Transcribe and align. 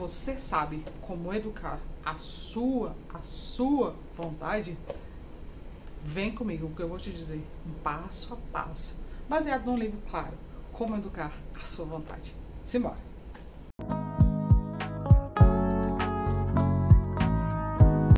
você 0.00 0.38
sabe 0.38 0.82
como 1.02 1.30
educar 1.34 1.78
a 2.02 2.16
sua, 2.16 2.96
a 3.12 3.20
sua 3.20 3.94
vontade, 4.16 4.74
vem 6.02 6.34
comigo 6.34 6.74
que 6.74 6.80
eu 6.80 6.88
vou 6.88 6.96
te 6.96 7.10
dizer 7.10 7.44
um 7.66 7.72
passo 7.82 8.32
a 8.32 8.36
passo, 8.50 8.98
baseado 9.28 9.66
num 9.66 9.76
livro 9.76 10.00
claro, 10.10 10.32
como 10.72 10.96
educar 10.96 11.30
a 11.54 11.64
sua 11.66 11.84
vontade. 11.84 12.34
Simbora! 12.64 12.96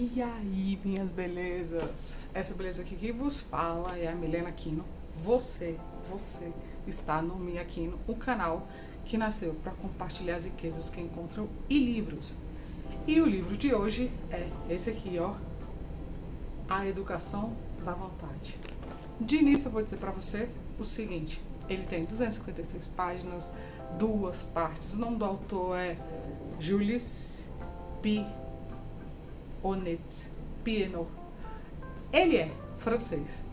E 0.01 0.23
aí, 0.23 0.79
minhas 0.85 1.11
belezas? 1.11 2.17
Essa 2.33 2.55
beleza 2.55 2.83
aqui 2.83 2.95
que 2.95 3.11
vos 3.11 3.41
fala 3.41 3.99
é 3.99 4.07
a 4.07 4.15
Milena 4.15 4.51
Aquino. 4.51 4.85
Você, 5.25 5.77
você 6.09 6.53
está 6.87 7.21
no 7.21 7.35
Mi 7.35 7.59
Aquino, 7.59 7.99
o 8.07 8.15
canal 8.15 8.69
que 9.05 9.19
nasceu 9.19 9.55
para 9.63 9.73
compartilhar 9.73 10.37
as 10.37 10.45
riquezas 10.45 10.89
que 10.91 11.01
encontram 11.01 11.49
e 11.69 11.79
livros. 11.79 12.37
E 13.07 13.21
o 13.21 13.27
livro 13.27 13.57
de 13.57 13.75
hoje 13.75 14.11
é 14.31 14.49
esse 14.71 14.91
aqui, 14.91 15.19
ó, 15.19 15.35
A 16.69 16.87
Educação 16.87 17.53
da 17.85 17.93
Vontade. 17.93 18.59
De 19.21 19.37
início 19.37 19.69
eu 19.69 19.73
vou 19.73 19.83
dizer 19.83 19.97
para 19.99 20.11
você 20.11 20.49
o 20.79 20.85
seguinte, 20.85 21.43
ele 21.69 21.85
tem 21.85 22.05
256 22.05 22.87
páginas, 22.89 23.53
duas 23.99 24.43
partes. 24.43 24.95
O 24.95 24.99
nome 24.99 25.17
do 25.17 25.25
autor 25.25 25.77
é 25.77 25.97
Jules 26.59 27.45
P. 28.01 28.25
Onet 29.63 30.31
Pieno. 30.65 31.07
Ele 32.13 32.37
é 32.37 32.51
francês. 32.79 33.45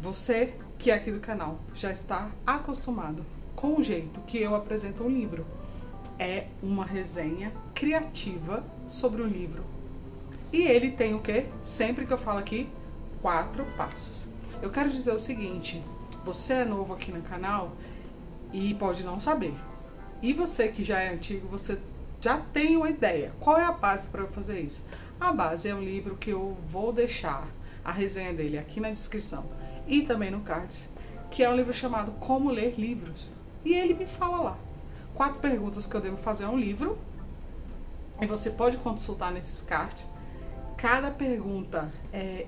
Você 0.00 0.54
que 0.78 0.90
é 0.90 0.94
aqui 0.94 1.12
do 1.12 1.20
canal 1.20 1.60
já 1.74 1.92
está 1.92 2.30
acostumado 2.46 3.22
com 3.60 3.76
o 3.76 3.82
jeito 3.82 4.20
que 4.20 4.38
eu 4.38 4.54
apresento 4.54 5.04
um 5.04 5.08
livro. 5.08 5.46
É 6.18 6.46
uma 6.62 6.84
resenha 6.84 7.52
criativa 7.74 8.64
sobre 8.86 9.20
o 9.20 9.26
livro. 9.26 9.62
E 10.50 10.62
ele 10.62 10.90
tem 10.90 11.14
o 11.14 11.20
que? 11.20 11.46
Sempre 11.62 12.06
que 12.06 12.12
eu 12.12 12.18
falo 12.18 12.38
aqui, 12.38 12.68
quatro 13.20 13.64
passos. 13.76 14.32
Eu 14.62 14.70
quero 14.70 14.90
dizer 14.90 15.12
o 15.12 15.18
seguinte: 15.18 15.82
você 16.24 16.54
é 16.54 16.64
novo 16.64 16.94
aqui 16.94 17.12
no 17.12 17.22
canal 17.22 17.72
e 18.52 18.74
pode 18.74 19.04
não 19.04 19.20
saber. 19.20 19.54
E 20.22 20.32
você 20.32 20.68
que 20.68 20.82
já 20.82 20.98
é 21.00 21.12
antigo, 21.12 21.46
você 21.46 21.78
já 22.20 22.38
tem 22.38 22.76
uma 22.76 22.90
ideia. 22.90 23.32
Qual 23.40 23.58
é 23.58 23.64
a 23.64 23.72
base 23.72 24.08
para 24.08 24.22
eu 24.22 24.28
fazer 24.28 24.60
isso? 24.60 24.86
A 25.20 25.32
base 25.32 25.68
é 25.68 25.74
um 25.74 25.82
livro 25.82 26.16
que 26.16 26.30
eu 26.30 26.56
vou 26.68 26.92
deixar 26.92 27.46
a 27.84 27.92
resenha 27.92 28.32
dele 28.32 28.58
aqui 28.58 28.80
na 28.80 28.90
descrição 28.90 29.44
e 29.86 30.02
também 30.02 30.30
no 30.30 30.40
cards, 30.40 30.90
que 31.30 31.42
é 31.42 31.48
um 31.48 31.56
livro 31.56 31.72
chamado 31.72 32.12
Como 32.12 32.50
Ler 32.50 32.74
Livros. 32.78 33.39
E 33.64 33.74
ele 33.74 33.94
me 33.94 34.06
fala 34.06 34.40
lá 34.40 34.58
quatro 35.14 35.38
perguntas 35.40 35.86
que 35.86 35.94
eu 35.94 36.00
devo 36.00 36.16
fazer 36.16 36.44
a 36.44 36.48
um 36.50 36.58
livro. 36.58 36.96
E 38.20 38.26
você 38.26 38.50
pode 38.50 38.76
consultar 38.78 39.32
nesses 39.32 39.62
cards. 39.62 40.08
Cada 40.76 41.10
pergunta 41.10 41.92
é, 42.12 42.46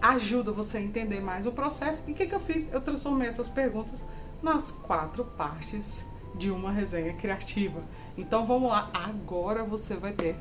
ajuda 0.00 0.52
você 0.52 0.78
a 0.78 0.80
entender 0.80 1.20
mais 1.20 1.46
o 1.46 1.52
processo. 1.52 2.04
E 2.06 2.12
o 2.12 2.14
que, 2.14 2.26
que 2.26 2.34
eu 2.34 2.40
fiz? 2.40 2.72
Eu 2.72 2.80
transformei 2.80 3.28
essas 3.28 3.48
perguntas 3.48 4.04
nas 4.40 4.70
quatro 4.70 5.24
partes 5.24 6.06
de 6.34 6.50
uma 6.50 6.70
resenha 6.70 7.12
criativa. 7.14 7.82
Então 8.16 8.46
vamos 8.46 8.70
lá, 8.70 8.90
agora 8.92 9.64
você 9.64 9.96
vai 9.96 10.12
ter 10.12 10.36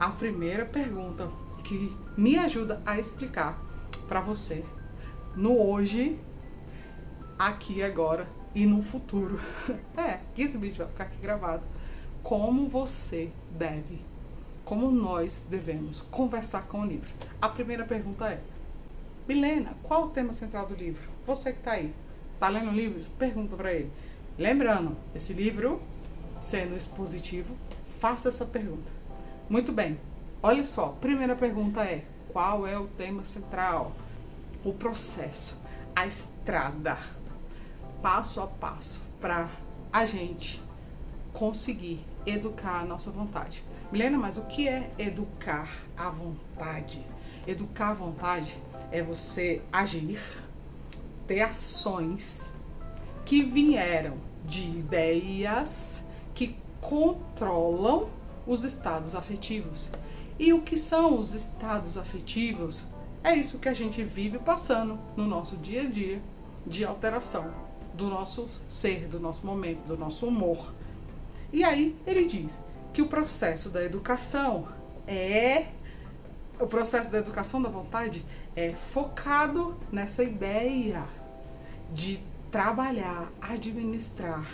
a 0.00 0.08
primeira 0.10 0.64
pergunta 0.64 1.28
que 1.64 1.94
me 2.16 2.38
ajuda 2.38 2.82
a 2.86 2.98
explicar 2.98 3.58
para 4.08 4.20
você 4.20 4.64
no 5.36 5.58
hoje, 5.58 6.18
aqui 7.38 7.82
agora 7.82 8.26
e 8.54 8.66
no 8.66 8.82
futuro. 8.82 9.40
é, 9.96 10.20
esse 10.36 10.56
vídeo 10.56 10.78
vai 10.78 10.88
ficar 10.88 11.04
aqui 11.04 11.18
gravado. 11.20 11.62
Como 12.22 12.68
você 12.68 13.30
deve, 13.50 14.00
como 14.64 14.90
nós 14.90 15.46
devemos 15.48 16.02
conversar 16.02 16.66
com 16.66 16.80
o 16.80 16.86
livro. 16.86 17.08
A 17.40 17.48
primeira 17.48 17.84
pergunta 17.84 18.28
é: 18.28 18.40
Milena, 19.26 19.76
qual 19.82 20.04
o 20.04 20.10
tema 20.10 20.32
central 20.32 20.66
do 20.66 20.74
livro? 20.74 21.08
Você 21.26 21.52
que 21.52 21.58
está 21.58 21.72
aí, 21.72 21.94
tá 22.38 22.48
lendo 22.48 22.70
o 22.70 22.74
livro? 22.74 23.04
Pergunta 23.18 23.56
para 23.56 23.72
ele. 23.72 23.90
Lembrando, 24.38 24.96
esse 25.14 25.32
livro, 25.32 25.80
sendo 26.40 26.76
expositivo, 26.76 27.56
faça 27.98 28.28
essa 28.28 28.46
pergunta. 28.46 28.90
Muito 29.48 29.72
bem. 29.72 29.98
Olha 30.42 30.64
só, 30.66 30.88
primeira 31.00 31.34
pergunta 31.34 31.82
é: 31.82 32.04
qual 32.28 32.66
é 32.66 32.78
o 32.78 32.86
tema 32.86 33.24
central? 33.24 33.92
O 34.64 34.72
processo, 34.72 35.56
a 35.94 36.06
estrada, 36.06 36.96
passo 38.02 38.40
a 38.40 38.46
passo 38.46 39.00
para 39.20 39.48
a 39.92 40.04
gente 40.04 40.62
conseguir 41.32 42.04
educar 42.26 42.80
a 42.80 42.84
nossa 42.84 43.10
vontade. 43.10 43.62
Milena, 43.90 44.18
mas 44.18 44.36
o 44.36 44.42
que 44.42 44.68
é 44.68 44.90
educar 44.98 45.68
a 45.96 46.10
vontade? 46.10 47.04
Educar 47.46 47.90
a 47.90 47.94
vontade 47.94 48.56
é 48.90 49.02
você 49.02 49.62
agir, 49.72 50.20
ter 51.26 51.40
ações 51.40 52.54
que 53.24 53.42
vieram 53.42 54.16
de 54.44 54.62
ideias 54.62 56.04
que 56.34 56.56
controlam 56.80 58.08
os 58.46 58.64
estados 58.64 59.14
afetivos. 59.14 59.90
E 60.38 60.52
o 60.52 60.62
que 60.62 60.76
são 60.76 61.18
os 61.18 61.34
estados 61.34 61.98
afetivos? 61.98 62.84
É 63.24 63.34
isso 63.34 63.58
que 63.58 63.68
a 63.68 63.74
gente 63.74 64.02
vive 64.04 64.38
passando 64.38 64.98
no 65.16 65.26
nosso 65.26 65.56
dia 65.56 65.82
a 65.82 65.86
dia 65.86 66.22
de 66.66 66.84
alteração 66.84 67.67
do 67.98 68.06
nosso 68.06 68.48
ser, 68.68 69.08
do 69.08 69.18
nosso 69.18 69.44
momento, 69.44 69.84
do 69.86 69.98
nosso 69.98 70.26
humor. 70.26 70.72
E 71.52 71.64
aí 71.64 71.96
ele 72.06 72.24
diz 72.26 72.60
que 72.92 73.02
o 73.02 73.08
processo 73.08 73.70
da 73.70 73.84
educação 73.84 74.68
é 75.06 75.66
o 76.60 76.66
processo 76.66 77.10
da 77.10 77.18
educação 77.18 77.60
da 77.62 77.68
vontade 77.68 78.24
é 78.56 78.72
focado 78.72 79.76
nessa 79.92 80.24
ideia 80.24 81.06
de 81.92 82.20
trabalhar, 82.50 83.30
administrar 83.40 84.48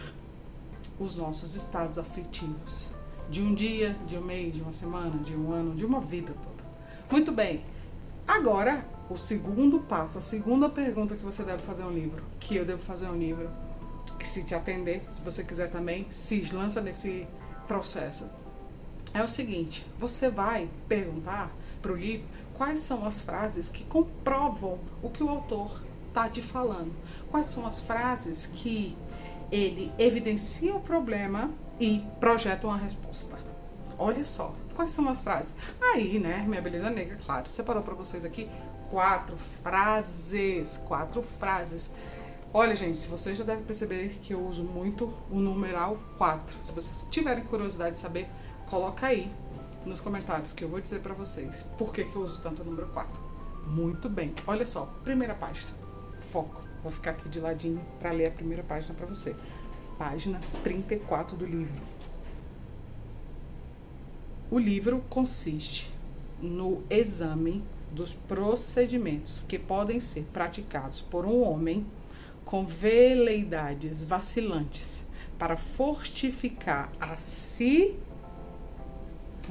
os 0.98 1.16
nossos 1.16 1.54
estados 1.54 1.98
afetivos 1.98 2.92
de 3.28 3.42
um 3.42 3.54
dia, 3.54 3.96
de 4.06 4.18
um 4.18 4.22
mês, 4.22 4.54
de 4.54 4.62
uma 4.62 4.72
semana, 4.72 5.16
de 5.22 5.34
um 5.34 5.50
ano, 5.50 5.74
de 5.74 5.84
uma 5.84 6.00
vida 6.00 6.34
toda. 6.42 6.64
Muito 7.10 7.32
bem. 7.32 7.64
Agora, 8.26 8.86
o 9.14 9.16
segundo 9.16 9.78
passo, 9.78 10.18
a 10.18 10.22
segunda 10.22 10.68
pergunta 10.68 11.14
que 11.14 11.24
você 11.24 11.44
deve 11.44 11.62
fazer 11.62 11.84
um 11.84 11.92
livro, 11.92 12.20
que 12.40 12.56
eu 12.56 12.64
devo 12.64 12.82
fazer 12.82 13.06
um 13.06 13.16
livro, 13.16 13.48
que 14.18 14.26
se 14.26 14.44
te 14.44 14.56
atender, 14.56 15.02
se 15.08 15.22
você 15.22 15.44
quiser 15.44 15.70
também, 15.70 16.06
se 16.10 16.40
lança 16.52 16.80
nesse 16.80 17.24
processo. 17.68 18.28
É 19.14 19.22
o 19.22 19.28
seguinte, 19.28 19.86
você 20.00 20.28
vai 20.28 20.68
perguntar 20.88 21.52
para 21.80 21.92
o 21.92 21.96
livro 21.96 22.26
quais 22.54 22.80
são 22.80 23.06
as 23.06 23.20
frases 23.20 23.68
que 23.68 23.84
comprovam 23.84 24.80
o 25.00 25.08
que 25.08 25.22
o 25.22 25.28
autor 25.28 25.80
está 26.08 26.28
te 26.28 26.42
falando. 26.42 26.92
Quais 27.30 27.46
são 27.46 27.64
as 27.64 27.78
frases 27.78 28.46
que 28.46 28.96
ele 29.52 29.92
evidencia 29.96 30.74
o 30.74 30.80
problema 30.80 31.52
e 31.78 32.04
projeta 32.18 32.66
uma 32.66 32.76
resposta. 32.76 33.38
Olha 33.96 34.24
só, 34.24 34.52
quais 34.74 34.90
são 34.90 35.08
as 35.08 35.22
frases? 35.22 35.54
Aí, 35.80 36.18
né, 36.18 36.44
minha 36.48 36.60
beleza 36.60 36.90
negra, 36.90 37.16
claro, 37.24 37.48
separou 37.48 37.82
para 37.82 37.94
vocês 37.94 38.24
aqui 38.24 38.50
quatro 38.90 39.36
frases, 39.36 40.76
quatro 40.86 41.22
frases. 41.22 41.90
Olha, 42.52 42.76
gente, 42.76 42.98
se 42.98 43.08
vocês 43.08 43.36
já 43.36 43.44
devem 43.44 43.64
perceber 43.64 44.20
que 44.22 44.32
eu 44.32 44.46
uso 44.46 44.62
muito 44.64 45.12
o 45.30 45.40
numeral 45.40 45.98
4. 46.16 46.62
Se 46.62 46.72
vocês 46.72 47.06
tiverem 47.10 47.42
curiosidade 47.44 47.96
de 47.96 47.98
saber, 47.98 48.28
coloca 48.66 49.08
aí 49.08 49.30
nos 49.84 50.00
comentários 50.00 50.52
que 50.52 50.64
eu 50.64 50.68
vou 50.68 50.80
dizer 50.80 51.00
para 51.00 51.14
vocês 51.14 51.66
por 51.76 51.92
que, 51.92 52.04
que 52.04 52.14
eu 52.14 52.22
uso 52.22 52.40
tanto 52.40 52.62
o 52.62 52.64
número 52.64 52.86
4. 52.88 53.20
Muito 53.66 54.08
bem. 54.08 54.32
Olha 54.46 54.66
só, 54.66 54.86
primeira 55.02 55.34
página. 55.34 55.70
Foco. 56.30 56.62
Vou 56.82 56.92
ficar 56.92 57.12
aqui 57.12 57.28
de 57.28 57.40
ladinho 57.40 57.84
para 57.98 58.12
ler 58.12 58.28
a 58.28 58.30
primeira 58.30 58.62
página 58.62 58.94
para 58.94 59.06
você. 59.06 59.34
Página 59.98 60.38
34 60.62 61.36
do 61.36 61.46
livro. 61.46 61.82
O 64.50 64.58
livro 64.58 65.02
consiste 65.08 65.92
no 66.40 66.84
exame 66.90 67.64
dos 67.94 68.12
procedimentos 68.12 69.42
que 69.42 69.58
podem 69.58 69.98
ser 70.00 70.24
praticados 70.32 71.00
por 71.00 71.24
um 71.24 71.42
homem 71.42 71.86
com 72.44 72.66
veleidades 72.66 74.04
vacilantes 74.04 75.06
para 75.38 75.56
fortificar 75.56 76.90
a 77.00 77.16
si 77.16 77.96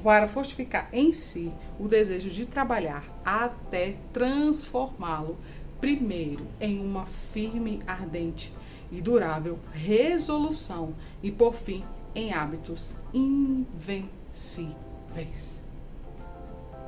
para 0.04 0.28
fortificar 0.28 0.90
em 0.92 1.13
si 1.13 1.54
o 1.80 1.88
desejo 1.88 2.30
de 2.30 2.45
trabalhar 2.48 3.06
até 3.24 3.95
transformá-lo 4.12 5.38
primeiro 5.80 6.48
em 6.60 6.80
uma 6.80 7.06
firme, 7.06 7.80
ardente 7.86 8.51
e 8.92 9.00
durável 9.01 9.60
resolução 9.72 10.95
e 11.22 11.31
por 11.31 11.54
fim 11.54 11.84
em 12.16 12.34
hábitos 12.34 12.98
invencíveis. 13.13 15.62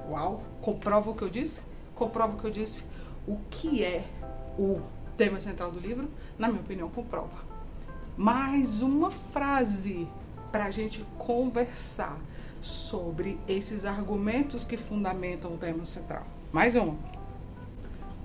Uau! 0.10 0.44
Comprova 0.62 1.10
o 1.10 1.16
que 1.16 1.24
eu 1.24 1.30
disse? 1.30 1.62
Comprova 1.94 2.36
o 2.36 2.40
que 2.40 2.46
eu 2.46 2.52
disse? 2.52 2.84
O 3.28 3.38
que 3.50 3.84
é 3.84 4.06
o 4.58 4.82
tema 5.18 5.40
central 5.40 5.72
do 5.72 5.80
livro? 5.80 6.10
Na 6.38 6.48
minha 6.48 6.62
opinião, 6.62 6.90
comprova. 6.90 7.44
Mais 8.18 8.82
uma 8.82 9.12
frase 9.12 10.08
para 10.52 10.66
a 10.66 10.72
gente 10.72 11.04
conversar 11.18 12.18
sobre 12.62 13.38
esses 13.48 13.86
argumentos 13.86 14.64
que 14.64 14.78
fundamentam 14.78 15.54
o 15.54 15.58
tema 15.58 15.86
central. 15.86 16.26
Mais 16.52 16.76
uma. 16.76 16.96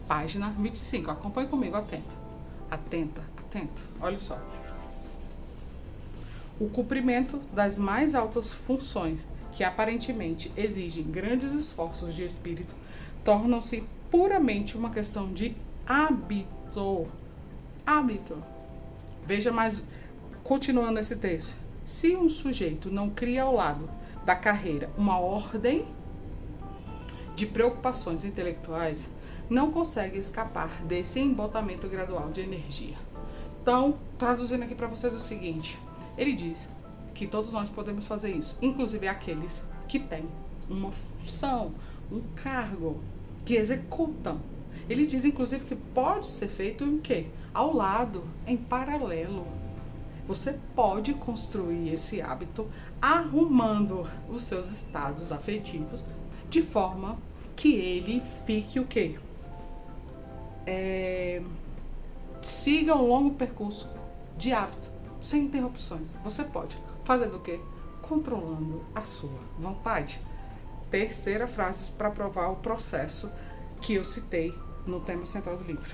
Página 0.07 0.51
25. 0.51 1.11
Acompanhe 1.11 1.49
comigo, 1.49 1.77
atento. 1.77 2.17
Atenta, 2.71 3.23
atento. 3.37 3.83
Olha 4.01 4.19
só. 4.19 4.39
O 6.61 6.69
cumprimento 6.69 7.39
das 7.53 7.79
mais 7.79 8.15
altas 8.15 8.53
funções, 8.53 9.27
que 9.53 9.65
aparentemente 9.65 10.53
exigem 10.57 11.05
grandes 11.05 11.53
esforços 11.53 12.15
de 12.15 12.25
espírito, 12.25 12.75
tornam-se 13.25 13.85
puramente 14.11 14.77
uma 14.77 14.91
questão 14.91 15.33
de 15.33 15.57
hábito. 15.87 17.09
Hábito. 17.85 18.43
Veja 19.27 19.53
mais, 19.53 19.83
continuando 20.43 20.99
esse 20.99 21.17
texto. 21.17 21.57
Se 21.85 22.17
um 22.17 22.29
sujeito 22.29 22.91
não 22.91 23.11
cria 23.11 23.43
ao 23.43 23.55
lado 23.55 23.91
da 24.25 24.37
carreira 24.37 24.91
uma 24.97 25.19
ordem 25.19 25.85
de 27.35 27.47
preocupações 27.47 28.25
intelectuais, 28.25 29.11
não 29.49 29.71
consegue 29.71 30.19
escapar 30.19 30.83
desse 30.85 31.19
embotamento 31.19 31.89
gradual 31.89 32.31
de 32.31 32.41
energia. 32.41 32.97
Então, 33.63 33.99
traduzindo 34.17 34.63
aqui 34.63 34.75
para 34.75 34.87
vocês 34.87 35.15
o 35.15 35.21
seguinte: 35.21 35.79
ele 36.17 36.33
diz 36.33 36.69
que 37.21 37.27
todos 37.27 37.53
nós 37.53 37.69
podemos 37.69 38.07
fazer 38.07 38.31
isso, 38.31 38.57
inclusive 38.63 39.07
aqueles 39.07 39.63
que 39.87 39.99
têm 39.99 40.25
uma 40.71 40.91
função, 40.91 41.75
um 42.11 42.23
cargo, 42.35 42.99
que 43.45 43.57
executam. 43.57 44.41
Ele 44.89 45.07
diz, 45.07 45.27
inclusive, 45.27 45.67
que 45.67 45.77
pode 45.77 46.25
ser 46.25 46.49
feito 46.49 46.83
em 46.83 46.97
quê? 46.97 47.27
Ao 47.53 47.77
lado, 47.77 48.25
em 48.47 48.57
paralelo. 48.57 49.47
Você 50.27 50.59
pode 50.75 51.13
construir 51.13 51.93
esse 51.93 52.23
hábito 52.23 52.67
arrumando 53.03 54.09
os 54.31 54.43
seus 54.43 54.71
estados 54.71 55.31
afetivos 55.31 56.03
de 56.49 56.63
forma 56.63 57.19
que 57.55 57.75
ele 57.75 58.23
fique 58.47 58.81
o 58.81 58.87
quê? 58.87 59.19
É, 60.67 61.43
siga 62.41 62.97
um 62.97 63.07
longo 63.07 63.35
percurso 63.35 63.93
de 64.39 64.55
hábito, 64.55 64.91
sem 65.21 65.45
interrupções. 65.45 66.09
Você 66.25 66.45
pode. 66.45 66.90
Fazendo 67.11 67.39
o 67.39 67.41
quê? 67.41 67.59
Controlando 68.01 68.85
a 68.95 69.03
sua 69.03 69.41
vontade. 69.59 70.21
Terceira 70.93 71.45
frase 71.49 71.91
para 71.91 72.09
provar 72.09 72.51
o 72.51 72.57
processo 72.59 73.33
que 73.81 73.95
eu 73.95 74.05
citei 74.05 74.57
no 74.87 75.01
tema 75.01 75.27
central 75.27 75.57
do 75.57 75.65
livro. 75.65 75.93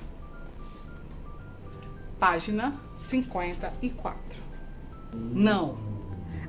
Página 2.21 2.79
54. 2.95 4.43
Não. 5.15 5.79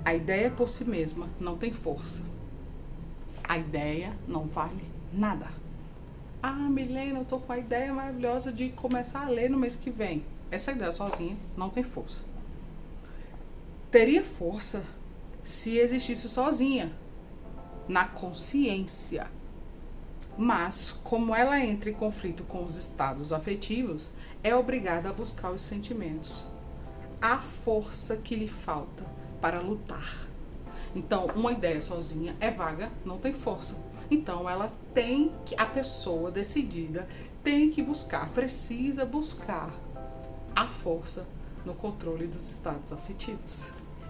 A 0.04 0.14
ideia 0.14 0.52
por 0.52 0.68
si 0.68 0.84
mesma 0.84 1.30
não 1.40 1.58
tem 1.58 1.72
força. 1.72 2.24
A 3.46 3.58
ideia 3.58 4.12
não 4.28 4.48
vale 4.48 4.84
nada. 5.14 5.48
Ah, 6.44 6.52
Milena, 6.52 7.20
eu 7.20 7.26
tô 7.26 7.40
com 7.40 7.54
a 7.54 7.58
ideia 7.58 7.94
maravilhosa 7.94 8.52
de 8.52 8.68
começar 8.72 9.28
a 9.28 9.30
ler 9.30 9.50
no 9.50 9.58
mês 9.58 9.78
que 9.78 9.90
vem. 9.90 10.26
Essa 10.52 10.74
ideia 10.74 10.92
sozinha 10.92 11.38
não 11.56 11.70
tem 11.70 11.84
força. 11.84 12.27
Teria 13.92 14.24
força 14.24 14.84
se 15.42 15.78
existisse 15.78 16.28
sozinha, 16.28 16.92
na 17.88 18.06
consciência. 18.06 19.28
Mas, 20.38 20.92
como 20.92 21.34
ela 21.34 21.60
entra 21.60 21.90
em 21.90 21.94
conflito 21.94 22.44
com 22.44 22.64
os 22.64 22.76
estados 22.76 23.32
afetivos, 23.32 24.12
é 24.44 24.56
obrigada 24.56 25.10
a 25.10 25.14
buscar 25.14 25.52
os 25.52 25.62
sentimentos. 25.62 26.46
A 27.22 27.40
força 27.40 28.18
que 28.18 28.36
lhe 28.36 28.48
falta 28.48 29.06
para 29.42 29.60
lutar. 29.60 30.28
Então, 30.96 31.28
uma 31.36 31.52
ideia 31.52 31.82
sozinha 31.82 32.36
é 32.40 32.52
vaga, 32.52 32.92
não 33.06 33.18
tem 33.18 33.34
força. 33.34 33.78
Então 34.10 34.50
ela 34.50 34.72
tem 34.94 35.32
que, 35.46 35.56
a 35.58 35.66
pessoa 35.66 36.32
decidida 36.32 37.08
tem 37.44 37.70
que 37.70 37.82
buscar, 37.82 38.30
precisa 38.30 39.06
buscar 39.06 39.74
a 40.56 40.66
força 40.68 41.28
no 41.68 41.76
controle 41.76 42.26
dos 42.26 42.50
estados 42.50 42.94
afetivos. 42.94 43.66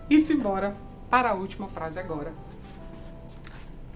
E 0.09 0.19
se 0.19 0.33
embora 0.33 0.77
para 1.09 1.31
a 1.31 1.33
última 1.33 1.67
frase 1.67 1.99
agora. 1.99 2.31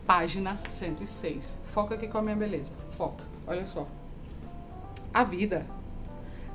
Página 0.06 0.60
106. 0.68 1.58
Foca 1.66 1.96
aqui 1.96 2.08
com 2.08 2.18
a 2.18 2.22
minha 2.22 2.36
beleza. 2.36 2.74
Foca. 2.98 3.24
Olha 3.46 3.66
só. 3.66 3.88
A 5.13 5.24
vida, 5.24 5.66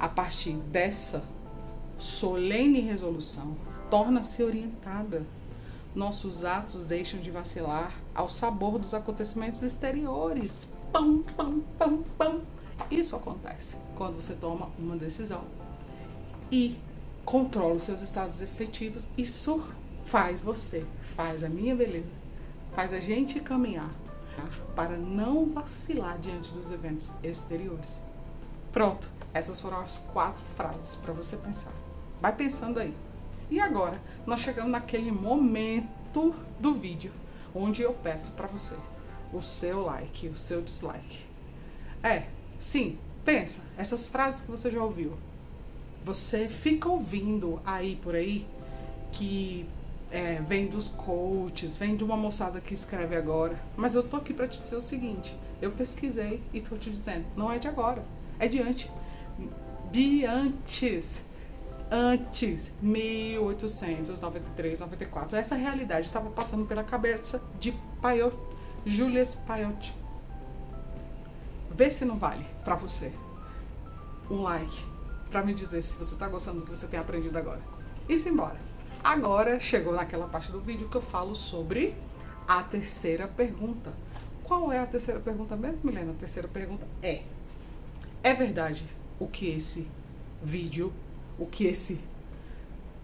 a 0.01 0.09
partir 0.09 0.57
dessa 0.57 1.25
solene 1.97 2.81
resolução, 2.81 3.57
torna-se 3.89 4.43
orientada 4.43 5.25
nossos 5.95 6.45
atos 6.45 6.85
deixam 6.85 7.21
de 7.21 7.31
vacilar 7.31 7.95
ao 8.15 8.29
sabor 8.29 8.79
dos 8.79 8.93
acontecimentos 8.93 9.63
exteriores. 9.63 10.69
Pam, 10.93 11.23
pam, 11.23 11.61
pam, 11.79 12.03
pam. 12.19 12.41
Isso 12.91 13.17
acontece 13.17 13.77
quando 13.95 14.17
você 14.17 14.35
toma 14.35 14.69
uma 14.79 14.95
decisão 14.95 15.45
e 16.51 16.77
controla 17.27 17.75
os 17.75 17.83
seus 17.83 18.01
estados 18.01 18.41
efetivos. 18.41 19.09
Isso 19.19 19.63
faz 20.07 20.41
você, 20.41 20.87
faz 21.17 21.43
a 21.43 21.49
minha 21.49 21.75
beleza, 21.75 22.07
faz 22.75 22.93
a 22.95 23.01
gente 23.01 23.41
caminhar 23.41 23.91
para 24.77 24.97
não 24.97 25.51
vacilar 25.51 26.19
diante 26.19 26.53
dos 26.53 26.71
eventos 26.71 27.13
exteriores. 27.23 28.01
Pronto, 28.71 29.11
essas 29.35 29.61
foram 29.61 29.81
as 29.81 29.99
quatro 30.13 30.45
frases 30.55 30.97
para 30.97 31.13
você 31.13 31.37
pensar. 31.37 31.73
Vai 32.21 32.35
pensando 32.35 32.79
aí. 32.79 32.95
E 33.51 33.59
agora, 33.59 34.01
nós 34.27 34.41
chegamos 34.41 34.71
naquele 34.71 35.11
momento 35.11 36.35
do 36.61 36.75
vídeo 36.75 37.13
onde 37.55 37.83
eu 37.83 37.93
peço 37.93 38.33
para 38.33 38.47
você 38.47 38.77
o 39.33 39.41
seu 39.41 39.83
like, 39.83 40.29
o 40.29 40.37
seu 40.37 40.63
dislike. 40.63 41.25
É, 42.03 42.27
sim, 42.59 42.99
pensa, 43.25 43.65
essas 43.77 44.07
frases 44.07 44.43
que 44.43 44.51
você 44.51 44.71
já 44.71 44.83
ouviu. 44.83 45.15
Você 46.07 46.49
fica 46.49 46.89
ouvindo 46.89 47.61
aí 47.67 47.97
por 47.97 48.15
aí 48.15 48.47
que 49.11 49.67
é, 50.09 50.41
vem 50.41 50.69
dos 50.69 50.87
coaches, 50.87 51.77
vem 51.77 51.97
de 51.97 52.05
uma 52.05 52.17
moçada 52.17 52.61
que 52.61 52.73
escreve 52.73 53.17
agora. 53.17 53.59
Mas 53.77 53.97
eu 53.97 54.05
tô 54.05 54.17
aqui 54.17 54.33
para 54.33 54.47
te 54.47 54.63
dizer 54.63 54.77
o 54.77 54.81
seguinte: 54.81 55.37
eu 55.61 55.73
pesquisei 55.73 56.41
e 56.55 56.61
tô 56.61 56.77
te 56.77 56.91
dizendo, 56.91 57.25
não 57.37 57.51
é 57.51 57.59
de 57.59 57.67
agora, 57.67 58.05
é 58.39 58.47
de 58.47 58.63
antes. 58.63 58.89
De 59.91 60.25
antes 60.25 61.25
antes 61.91 62.71
1893, 62.81 64.79
94. 64.79 65.37
Essa 65.37 65.57
realidade 65.57 66.07
estava 66.07 66.31
passando 66.31 66.67
pela 66.67 66.85
cabeça 66.85 67.43
de 67.59 67.73
Paiot, 68.01 68.37
Julius 68.85 69.35
Paiot. 69.35 69.93
Vê 71.69 71.91
se 71.91 72.05
não 72.05 72.17
vale 72.17 72.47
para 72.65 72.77
você 72.77 73.13
um 74.31 74.43
like 74.43 74.96
para 75.31 75.43
me 75.43 75.55
dizer 75.55 75.83
se 75.83 75.97
você 75.97 76.15
está 76.15 76.29
gostando 76.29 76.61
do 76.61 76.67
que 76.67 76.71
você 76.71 76.87
tem 76.87 76.99
aprendido 76.99 77.37
agora. 77.37 77.61
E 78.09 78.17
se 78.17 78.29
embora. 78.29 78.61
Agora 79.03 79.61
chegou 79.61 79.95
naquela 79.95 80.27
parte 80.27 80.51
do 80.51 80.61
vídeo 80.61 80.89
que 80.89 80.97
eu 80.97 81.03
falo 81.03 81.35
sobre 81.35 81.95
a 82.47 82.63
terceira 82.63 83.29
pergunta. 83.29 83.93
Qual 84.45 84.73
é 84.73 84.79
a 84.79 84.87
terceira 84.87 85.21
pergunta 85.21 85.57
mesmo, 85.57 85.81
Milena? 85.85 86.13
A 86.13 86.15
terceira 86.15 86.49
pergunta 86.49 86.87
é: 87.03 87.23
É 88.23 88.35
verdade 88.35 88.87
o 89.19 89.27
que 89.27 89.49
esse 89.49 89.89
vídeo 90.43 90.93
o 91.39 91.47
que 91.47 91.67
esse. 91.67 92.01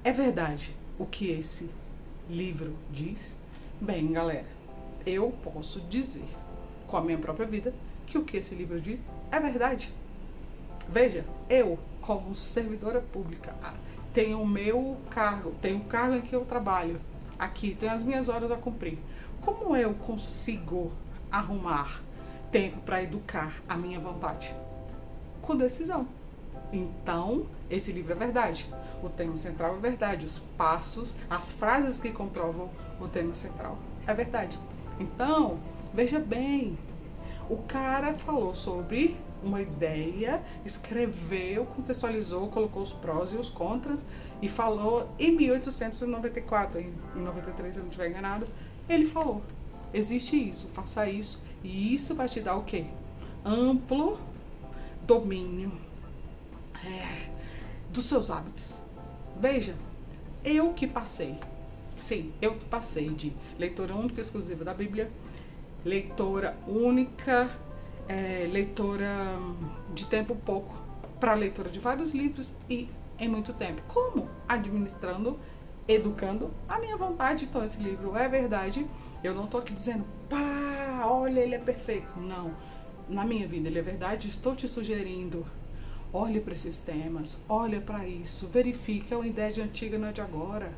É 0.05 0.13
verdade 0.13 0.77
o 0.99 1.07
que 1.07 1.31
esse 1.31 1.71
livro 2.29 2.77
diz? 2.91 3.37
Bem, 3.81 4.13
galera, 4.13 4.47
eu 5.05 5.31
posso 5.43 5.81
dizer 5.83 6.25
com 6.87 6.97
a 6.97 7.03
minha 7.03 7.19
própria 7.19 7.47
vida 7.47 7.75
que 8.07 8.19
o 8.19 8.25
que 8.25 8.37
esse 8.37 8.55
livro 8.55 8.81
diz 8.81 9.03
é 9.31 9.39
verdade. 9.39 9.93
Veja, 10.89 11.25
eu, 11.49 11.79
como 12.03 12.35
servidora 12.35 13.01
pública, 13.01 13.55
ah, 13.63 13.75
tenho 14.13 14.43
o 14.43 14.47
meu 14.47 14.99
cargo, 15.09 15.53
tenho 15.63 15.79
o 15.79 15.85
cargo 15.85 16.17
em 16.17 16.21
que 16.21 16.35
eu 16.35 16.45
trabalho, 16.45 17.01
aqui, 17.39 17.75
tenho 17.75 17.93
as 17.93 18.03
minhas 18.03 18.29
horas 18.29 18.51
a 18.51 18.57
cumprir. 18.57 18.99
Como 19.41 19.75
eu 19.75 19.95
consigo 19.95 20.93
arrumar 21.31 22.03
tempo 22.51 22.81
para 22.83 23.03
educar 23.03 23.55
a 23.69 23.77
minha 23.77 23.99
vontade? 23.99 24.55
Com 25.41 25.57
decisão. 25.57 26.07
Então, 26.73 27.47
esse 27.71 27.91
livro 27.93 28.13
é 28.13 28.17
verdade. 28.17 28.67
O 29.03 29.09
tema 29.09 29.37
central 29.37 29.77
é 29.77 29.81
verdade. 29.81 30.27
Os 30.27 30.39
passos, 30.57 31.17
as 31.29 31.53
frases 31.53 31.99
que 31.99 32.11
comprovam 32.11 32.71
o 33.01 33.09
tema 33.09 33.35
central 33.35 33.79
É 34.07 34.15
verdade. 34.15 34.59
Então, 35.01 35.59
veja 35.93 36.19
bem, 36.19 36.79
o 37.49 37.57
cara 37.59 38.15
falou 38.15 38.55
sobre 38.55 39.17
uma 39.43 39.61
ideia, 39.61 40.43
escreveu, 40.65 41.67
contextualizou, 41.67 42.49
colocou 42.49 42.83
os 42.83 42.93
prós 42.93 43.33
e 43.33 43.37
os 43.37 43.49
contras 43.49 44.05
e 44.41 44.49
falou 44.49 45.09
em 45.19 45.37
1894, 45.37 46.81
em, 46.81 46.93
93, 47.17 47.75
se 47.75 47.81
eu 47.81 47.85
não 47.85 47.91
estiver 47.91 48.11
enganado, 48.11 48.47
ele 48.89 49.07
falou: 49.07 49.43
existe 49.93 50.37
isso, 50.37 50.69
faça 50.69 51.09
isso 51.09 51.43
e 51.63 51.95
isso 51.95 52.15
vai 52.15 52.29
te 52.29 52.41
dar 52.41 52.57
o 52.57 52.65
quê? 52.65 52.87
Amplo 53.45 54.19
domínio 55.07 55.73
é, 56.85 57.31
dos 57.91 58.05
seus 58.05 58.31
hábitos. 58.31 58.81
Veja, 59.39 59.75
eu 60.45 60.73
que 60.73 60.87
passei, 60.87 61.39
sim, 61.99 62.33
eu 62.41 62.55
que 62.57 62.65
passei 62.67 63.11
de 63.11 63.33
leitora 63.59 63.95
única 63.95 64.21
exclusiva 64.21 64.65
da 64.65 64.75
Bíblia, 64.75 65.11
leitora 65.85 66.57
única 66.67 67.51
é, 68.09 68.49
leitora 68.51 69.09
de 69.95 70.07
tempo 70.07 70.35
pouco 70.35 70.81
para 71.21 71.35
leitora 71.35 71.69
de 71.69 71.79
vários 71.79 72.13
livros 72.13 72.55
e 72.69 72.89
em 73.19 73.29
muito 73.29 73.53
tempo. 73.53 73.81
Como? 73.87 74.29
Administrando, 74.49 75.39
educando 75.87 76.51
a 76.69 76.79
minha 76.79 76.97
vontade. 76.97 77.45
Então, 77.45 77.65
esse 77.65 77.81
livro 77.81 78.17
é 78.17 78.29
verdade. 78.29 78.87
Eu 79.23 79.35
não 79.35 79.45
estou 79.45 79.61
aqui 79.61 79.73
dizendo, 79.73 80.05
pá, 80.29 81.05
olha, 81.05 81.41
ele 81.41 81.55
é 81.55 81.59
perfeito. 81.59 82.19
Não. 82.19 82.53
Na 83.09 83.25
minha 83.25 83.47
vida, 83.47 83.69
ele 83.69 83.79
é 83.79 83.83
verdade. 83.83 84.29
Estou 84.29 84.57
te 84.57 84.67
sugerindo. 84.67 85.47
Olhe 86.13 86.41
para 86.41 86.53
esses 86.53 86.77
temas, 86.77 87.43
olha 87.49 87.81
para 87.81 88.07
isso, 88.07 88.47
verifique, 88.49 89.15
é 89.15 89.17
uma 89.17 89.27
ideia 89.27 89.51
de 89.51 89.63
antiga, 89.63 89.97
não 89.97 90.09
é 90.09 90.13
de 90.13 90.21
agora. 90.21 90.71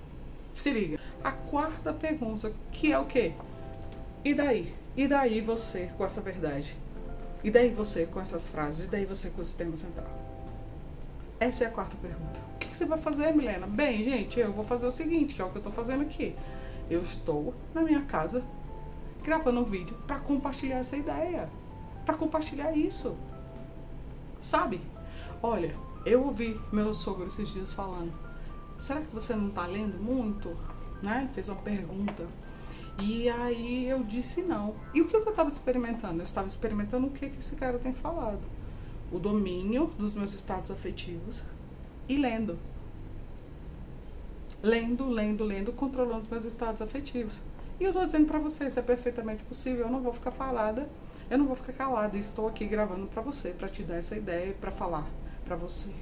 Se 0.55 0.71
liga. 0.71 1.01
A 1.25 1.33
quarta 1.33 1.93
pergunta, 1.93 2.53
que 2.71 2.93
é 2.93 2.99
o 3.01 3.05
quê? 3.05 3.33
E 4.25 4.33
daí? 4.33 4.73
E 4.97 5.09
daí 5.09 5.41
você 5.41 5.91
com 5.97 6.05
essa 6.05 6.21
verdade? 6.21 6.77
E 7.45 7.51
daí 7.51 7.71
você 7.71 8.07
com 8.07 8.19
essas 8.19 8.49
frases? 8.49 8.87
E 8.87 8.91
daí 8.91 9.05
você 9.05 9.29
com 9.29 9.43
esse 9.43 9.55
tema 9.55 9.77
central? 9.77 10.09
Essa 11.39 11.65
é 11.65 11.67
a 11.67 11.71
quarta 11.71 11.95
pergunta. 11.99 12.41
O 12.55 12.59
que 12.59 12.75
você 12.75 12.87
vai 12.87 12.99
fazer, 12.99 13.35
Milena? 13.35 13.67
Bem, 13.67 14.03
gente, 14.03 14.41
eu 14.41 14.51
vou 14.51 14.65
fazer 14.65 14.87
o 14.87 14.91
seguinte, 14.91 15.35
que 15.35 15.43
é 15.43 15.45
o 15.45 15.51
que 15.51 15.57
eu 15.57 15.61
estou 15.61 15.73
fazendo 15.73 16.01
aqui. 16.01 16.35
Eu 16.89 17.03
estou 17.03 17.55
na 17.75 17.83
minha 17.83 18.01
casa 18.01 18.43
gravando 19.23 19.61
um 19.61 19.65
vídeo 19.65 19.95
para 20.07 20.21
compartilhar 20.21 20.79
essa 20.79 20.97
ideia, 20.97 21.51
para 22.07 22.17
compartilhar 22.17 22.73
isso. 22.73 23.15
Sabe? 24.41 24.81
Olha, 25.43 25.75
eu 26.07 26.25
ouvi 26.25 26.59
meu 26.73 26.95
sogro 26.95 27.27
esses 27.27 27.51
dias 27.51 27.75
falando: 27.75 28.13
será 28.79 29.03
que 29.03 29.15
você 29.15 29.35
não 29.35 29.49
está 29.49 29.67
lendo 29.67 30.03
muito? 30.03 30.57
Né? 31.03 31.29
Fez 31.35 31.51
uma 31.51 31.61
pergunta. 31.61 32.27
E 33.01 33.29
aí 33.29 33.89
eu 33.89 34.03
disse 34.05 34.43
não. 34.43 34.75
E 34.93 35.01
o 35.01 35.09
que 35.09 35.17
eu 35.17 35.29
estava 35.29 35.49
experimentando? 35.49 36.21
Eu 36.21 36.25
estava 36.25 36.47
experimentando 36.47 37.07
o 37.07 37.11
que, 37.11 37.29
que 37.29 37.39
esse 37.39 37.57
cara 37.57 37.79
tem 37.79 37.93
falado. 37.93 38.43
O 39.11 39.19
domínio 39.19 39.87
dos 39.99 40.15
meus 40.15 40.33
estados 40.33 40.71
afetivos 40.71 41.45
e 42.09 42.17
lendo. 42.17 42.59
Lendo, 44.63 45.09
lendo, 45.09 45.45
lendo, 45.45 45.73
controlando 45.73 46.29
meus 46.31 46.45
estados 46.45 46.81
afetivos. 46.81 47.41
E 47.79 47.85
eu 47.85 47.91
estou 47.91 48.05
dizendo 48.05 48.27
para 48.27 48.39
vocês, 48.39 48.77
é 48.77 48.83
perfeitamente 48.83 49.43
possível. 49.43 49.87
Eu 49.87 49.93
não 49.93 50.01
vou 50.01 50.13
ficar 50.13 50.31
falada, 50.31 50.89
eu 51.29 51.37
não 51.37 51.47
vou 51.47 51.57
ficar 51.57 51.73
calada. 51.73 52.17
Estou 52.17 52.49
aqui 52.49 52.65
gravando 52.65 53.07
para 53.09 53.21
você, 53.21 53.51
para 53.51 53.69
te 53.69 53.83
dar 53.83 53.97
essa 53.97 54.17
ideia, 54.17 54.55
para 54.61 54.71
falar 54.71 55.07
para 55.45 55.57
você. 55.57 55.93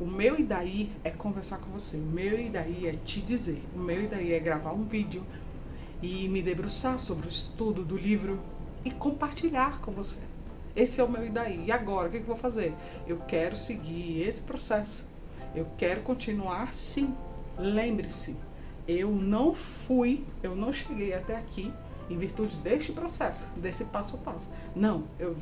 O 0.00 0.04
meu 0.04 0.38
e 0.38 0.42
daí 0.42 0.92
é 1.04 1.10
conversar 1.10 1.58
com 1.58 1.70
você. 1.70 1.96
O 1.96 2.00
meu 2.00 2.38
e 2.38 2.48
daí 2.48 2.86
é 2.86 2.92
te 2.92 3.20
dizer. 3.20 3.62
O 3.74 3.78
meu 3.78 4.02
e 4.02 4.06
daí 4.06 4.32
é 4.32 4.38
gravar 4.38 4.72
um 4.72 4.84
vídeo 4.84 5.24
e 6.02 6.28
me 6.28 6.42
debruçar 6.42 6.98
sobre 6.98 7.26
o 7.26 7.28
estudo 7.28 7.84
do 7.84 7.96
livro 7.96 8.40
e 8.84 8.90
compartilhar 8.90 9.80
com 9.80 9.92
você. 9.92 10.20
Esse 10.74 11.00
é 11.00 11.04
o 11.04 11.10
meu 11.10 11.24
e 11.24 11.30
daí. 11.30 11.64
E 11.66 11.72
agora, 11.72 12.08
o 12.08 12.10
que 12.10 12.18
eu 12.18 12.24
vou 12.24 12.36
fazer? 12.36 12.74
Eu 13.06 13.18
quero 13.20 13.56
seguir 13.56 14.22
esse 14.22 14.42
processo. 14.42 15.04
Eu 15.54 15.66
quero 15.78 16.02
continuar 16.02 16.74
sim. 16.74 17.14
Lembre-se, 17.58 18.36
eu 18.86 19.10
não 19.10 19.54
fui, 19.54 20.24
eu 20.42 20.54
não 20.54 20.72
cheguei 20.72 21.14
até 21.14 21.36
aqui 21.36 21.72
em 22.10 22.16
virtude 22.16 22.56
deste 22.58 22.92
processo, 22.92 23.46
desse 23.56 23.84
passo 23.84 24.16
a 24.16 24.18
passo. 24.18 24.50
Não, 24.74 25.04
eu 25.18 25.36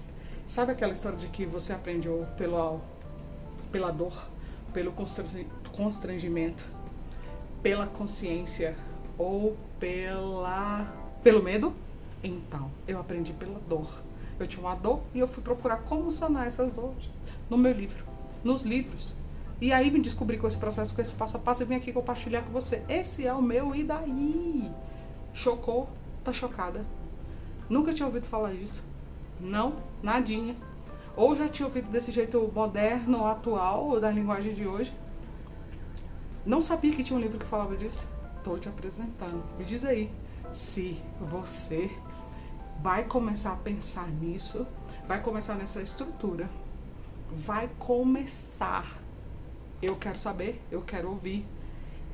sabe 0.46 0.72
aquela 0.72 0.92
história 0.92 1.18
de 1.18 1.26
que 1.26 1.44
você 1.44 1.72
aprende 1.72 2.08
ou 2.08 2.24
pelo 2.38 2.80
pela 3.70 3.90
dor, 3.90 4.28
pelo 4.72 4.94
constrangimento, 5.72 6.64
pela 7.60 7.86
consciência, 7.86 8.76
ou 9.18 9.56
pela 9.84 10.90
pelo 11.22 11.42
medo? 11.42 11.74
Então, 12.22 12.70
eu 12.88 12.98
aprendi 12.98 13.34
pela 13.34 13.60
dor. 13.68 13.86
Eu 14.40 14.46
tinha 14.46 14.64
uma 14.64 14.74
dor 14.74 15.02
e 15.12 15.18
eu 15.18 15.28
fui 15.28 15.42
procurar 15.42 15.76
como 15.76 16.10
sanar 16.10 16.46
essas 16.46 16.72
dores 16.72 17.10
no 17.50 17.58
meu 17.58 17.72
livro, 17.72 18.02
nos 18.42 18.62
livros. 18.62 19.14
E 19.60 19.74
aí 19.74 19.90
me 19.90 20.00
descobri 20.00 20.38
com 20.38 20.46
esse 20.46 20.56
processo, 20.56 20.94
com 20.94 21.02
esse 21.02 21.14
passo 21.14 21.36
a 21.36 21.40
passo 21.40 21.62
e 21.62 21.66
vim 21.66 21.74
aqui 21.74 21.92
compartilhar 21.92 22.40
com 22.42 22.50
você. 22.50 22.82
Esse 22.88 23.26
é 23.26 23.34
o 23.34 23.42
meu 23.42 23.74
e 23.74 23.84
daí? 23.84 24.70
Chocou? 25.34 25.90
Tá 26.24 26.32
chocada? 26.32 26.82
Nunca 27.68 27.92
tinha 27.92 28.06
ouvido 28.06 28.26
falar 28.26 28.52
disso. 28.54 28.84
Não, 29.38 29.74
nadinha. 30.02 30.56
Ou 31.14 31.36
já 31.36 31.46
tinha 31.46 31.66
ouvido 31.66 31.90
desse 31.90 32.10
jeito 32.10 32.50
moderno, 32.54 33.26
atual, 33.26 34.00
da 34.00 34.10
linguagem 34.10 34.54
de 34.54 34.66
hoje. 34.66 34.94
Não 36.46 36.62
sabia 36.62 36.92
que 36.92 37.04
tinha 37.04 37.18
um 37.18 37.22
livro 37.22 37.38
que 37.38 37.44
falava 37.44 37.76
disso 37.76 38.13
estou 38.44 38.58
te 38.58 38.68
apresentando. 38.68 39.42
Me 39.56 39.64
diz 39.64 39.86
aí 39.86 40.12
se 40.52 41.02
você 41.18 41.90
vai 42.82 43.04
começar 43.04 43.54
a 43.54 43.56
pensar 43.56 44.06
nisso, 44.08 44.66
vai 45.08 45.22
começar 45.22 45.54
nessa 45.54 45.80
estrutura, 45.80 46.48
vai 47.32 47.70
começar. 47.78 49.00
Eu 49.80 49.96
quero 49.96 50.18
saber, 50.18 50.62
eu 50.70 50.82
quero 50.82 51.08
ouvir. 51.08 51.46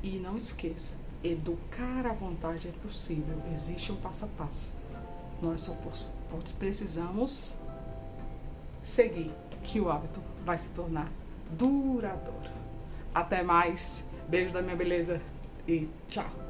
E 0.01 0.17
não 0.17 0.35
esqueça, 0.35 0.95
educar 1.23 2.07
à 2.07 2.13
vontade 2.13 2.67
é 2.67 2.71
possível, 2.71 3.39
existe 3.53 3.91
um 3.91 3.97
passo 3.97 4.25
a 4.25 4.27
passo. 4.29 4.73
Nós 5.39 5.61
só 5.61 5.77
precisamos 6.57 7.61
seguir, 8.81 9.31
que 9.61 9.79
o 9.79 9.91
hábito 9.91 10.23
vai 10.43 10.57
se 10.57 10.69
tornar 10.69 11.11
duradouro. 11.51 12.49
Até 13.13 13.43
mais. 13.43 14.05
Beijo 14.27 14.53
da 14.53 14.61
minha 14.61 14.75
beleza 14.75 15.21
e 15.67 15.87
tchau! 16.07 16.40